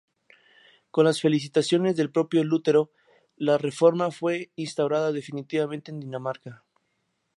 Con 0.89 1.05
las 1.05 1.21
felicitaciones 1.21 1.95
del 1.95 2.09
propio 2.09 2.43
Lutero, 2.43 2.89
la 3.37 3.59
reforma 3.59 4.09
fue 4.09 4.49
instaurada 4.55 5.11
definitivamente 5.11 5.91
en 5.91 5.99
Dinamarca. 5.99 6.63